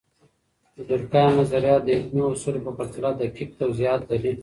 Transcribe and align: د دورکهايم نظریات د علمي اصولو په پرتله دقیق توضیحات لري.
د 0.75 0.77
دورکهايم 0.89 1.33
نظریات 1.41 1.81
د 1.85 1.89
علمي 1.97 2.23
اصولو 2.27 2.59
په 2.65 2.71
پرتله 2.77 3.09
دقیق 3.21 3.49
توضیحات 3.61 4.01
لري. 4.11 4.33